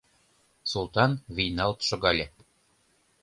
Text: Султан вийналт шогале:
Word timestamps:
Султан 0.71 1.11
вийналт 1.35 1.79
шогале: 1.87 2.25